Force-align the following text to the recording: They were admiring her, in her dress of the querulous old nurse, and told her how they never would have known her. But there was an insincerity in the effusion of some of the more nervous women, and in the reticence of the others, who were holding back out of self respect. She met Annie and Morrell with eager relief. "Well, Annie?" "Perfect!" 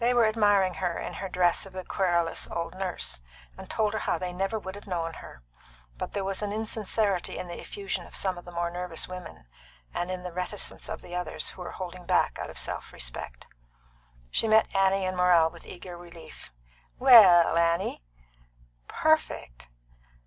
They 0.03 0.15
were 0.15 0.25
admiring 0.25 0.73
her, 0.81 0.97
in 0.97 1.13
her 1.13 1.29
dress 1.29 1.67
of 1.67 1.73
the 1.73 1.85
querulous 1.85 2.47
old 2.49 2.73
nurse, 2.73 3.21
and 3.55 3.69
told 3.69 3.93
her 3.93 3.99
how 3.99 4.17
they 4.17 4.33
never 4.33 4.57
would 4.57 4.73
have 4.73 4.87
known 4.87 5.13
her. 5.13 5.43
But 5.95 6.13
there 6.13 6.23
was 6.23 6.41
an 6.41 6.51
insincerity 6.51 7.37
in 7.37 7.47
the 7.47 7.59
effusion 7.61 8.07
of 8.07 8.15
some 8.15 8.35
of 8.35 8.43
the 8.43 8.51
more 8.51 8.71
nervous 8.71 9.07
women, 9.07 9.45
and 9.93 10.09
in 10.09 10.23
the 10.23 10.31
reticence 10.31 10.89
of 10.89 11.01
the 11.03 11.13
others, 11.15 11.49
who 11.49 11.61
were 11.61 11.73
holding 11.73 12.07
back 12.07 12.39
out 12.39 12.49
of 12.49 12.57
self 12.57 12.91
respect. 12.91 13.45
She 14.31 14.47
met 14.47 14.73
Annie 14.75 15.05
and 15.05 15.15
Morrell 15.15 15.51
with 15.51 15.67
eager 15.67 15.95
relief. 15.95 16.51
"Well, 16.97 17.55
Annie?" 17.55 18.01
"Perfect!" 18.87 19.69